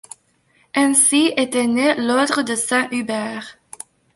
[0.73, 3.59] Ainsi était né l'ordre de Saint-Hubert.